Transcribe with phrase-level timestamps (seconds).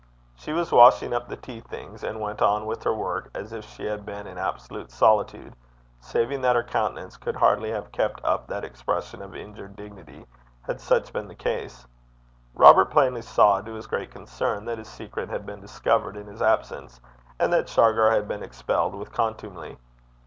[0.35, 3.63] She was washing up the tea things, and went on with her work as if
[3.63, 5.55] she had been in absolute solitude,
[5.99, 10.25] saving that her countenance could hardly have kept up that expression of injured dignity
[10.63, 11.85] had such been the case.
[12.55, 16.41] Robert plainly saw, to his great concern, that his secret had been discovered in his
[16.41, 16.99] absence,
[17.39, 19.77] and that Shargar had been expelled with contumely.